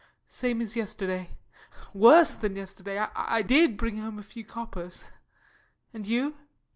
[0.27, 1.37] Same as yesterday
[1.93, 5.05] worse than yesterday I did bring home a few coppers
[5.93, 6.35] And you?